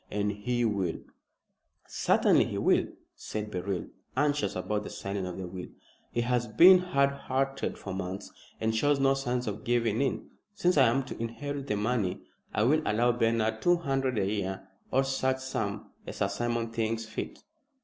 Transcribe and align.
And 0.09 0.31
he 0.31 0.65
will" 0.65 0.97
"Certainly 1.87 2.45
he 2.45 2.57
will," 2.57 2.87
said 3.15 3.51
Beryl, 3.51 3.85
anxious 4.17 4.55
about 4.55 4.81
the 4.83 4.89
signing 4.89 5.27
of 5.27 5.37
the 5.37 5.45
will. 5.45 5.67
"He 6.11 6.21
has 6.21 6.47
been 6.47 6.79
hard 6.79 7.11
hearted 7.11 7.77
for 7.77 7.93
months, 7.93 8.31
and 8.59 8.73
shows 8.75 8.99
no 8.99 9.13
signs 9.13 9.45
of 9.45 9.63
giving 9.63 10.01
in. 10.01 10.31
Since 10.55 10.75
I 10.75 10.87
am 10.87 11.03
to 11.03 11.21
inherit 11.21 11.67
the 11.67 11.77
money 11.77 12.19
I 12.51 12.63
will 12.63 12.81
allow 12.83 13.11
Bernard 13.11 13.61
two 13.61 13.77
hundred 13.77 14.17
a 14.17 14.25
year, 14.25 14.67
or 14.89 15.03
such 15.03 15.37
sum 15.37 15.91
as 16.07 16.15
Sir 16.17 16.29
Simon 16.29 16.71
thinks 16.71 17.05
fit." 17.05 17.43